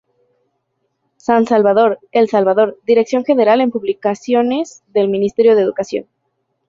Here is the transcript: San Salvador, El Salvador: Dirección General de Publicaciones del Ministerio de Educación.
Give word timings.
San 1.17 1.45
Salvador, 1.45 1.99
El 2.11 2.27
Salvador: 2.27 2.79
Dirección 2.87 3.23
General 3.23 3.59
de 3.59 3.67
Publicaciones 3.67 4.81
del 4.87 5.09
Ministerio 5.09 5.55
de 5.55 5.61
Educación. 5.61 6.07